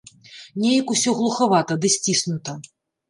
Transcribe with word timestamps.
Неяк 0.61 0.87
усё 0.95 1.13
глухавата 1.19 1.73
ды 1.85 1.93
сціснута. 1.97 2.53